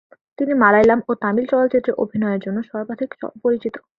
[0.39, 3.09] তিনি মালয়ালম ও তামিল চলচ্চিত্রে অভিনয়ের জন্য সর্বাধিক
[3.43, 3.75] পরিচিত।